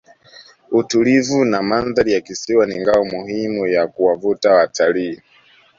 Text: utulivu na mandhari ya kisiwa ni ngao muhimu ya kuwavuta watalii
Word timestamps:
utulivu 0.71 1.45
na 1.45 1.61
mandhari 1.61 2.13
ya 2.13 2.21
kisiwa 2.21 2.65
ni 2.65 2.79
ngao 2.81 3.05
muhimu 3.05 3.67
ya 3.67 3.87
kuwavuta 3.87 4.51
watalii 4.53 5.21